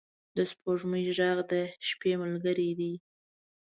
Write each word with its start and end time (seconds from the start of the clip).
د 0.35 0.37
سپوږمۍ 0.51 1.03
ږغ 1.17 1.37
د 1.51 1.53
شپې 1.87 2.11
ملګری 2.21 2.69
دی. 2.79 2.93